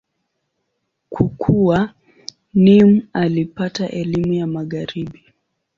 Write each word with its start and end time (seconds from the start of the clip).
Kukua, 1.09 1.93
Nimr 2.53 3.03
alipata 3.13 3.89
elimu 3.89 4.33
ya 4.33 4.47
Magharibi. 4.47 5.23